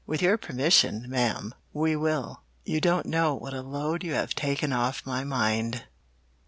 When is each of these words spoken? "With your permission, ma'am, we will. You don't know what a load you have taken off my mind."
"With 0.07 0.23
your 0.23 0.35
permission, 0.39 1.05
ma'am, 1.09 1.53
we 1.73 1.95
will. 1.95 2.41
You 2.65 2.81
don't 2.81 3.05
know 3.05 3.35
what 3.35 3.53
a 3.53 3.61
load 3.61 4.03
you 4.03 4.15
have 4.15 4.33
taken 4.33 4.73
off 4.73 5.05
my 5.05 5.23
mind." 5.23 5.83